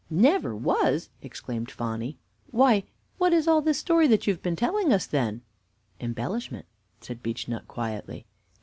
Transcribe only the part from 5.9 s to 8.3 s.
"Embellishment," said Beechnut quietly.